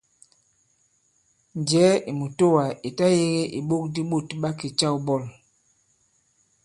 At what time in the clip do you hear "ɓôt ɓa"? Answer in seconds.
4.09-4.49